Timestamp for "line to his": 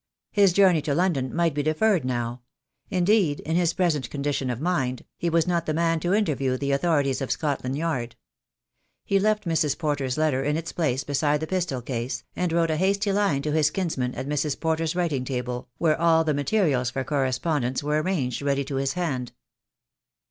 13.11-13.69